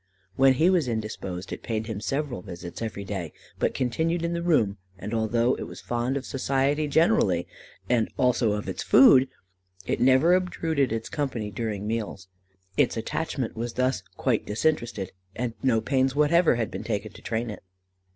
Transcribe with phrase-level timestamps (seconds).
[0.35, 4.41] When he was indisposed, it paid him several visits every day, but continued in the
[4.41, 7.47] room; and although it was fond of society generally,
[7.87, 9.29] and also of its food;
[9.85, 12.29] it never obtruded its company during meals.
[12.77, 17.51] Its attachment was thus quite disinterested, and no pains whatever had been taken to train
[17.51, 17.61] it."